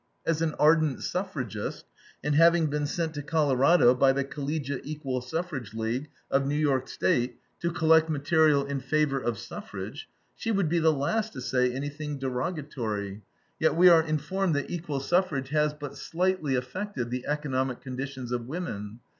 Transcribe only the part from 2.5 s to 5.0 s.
been sent to Colorado by the Collegiate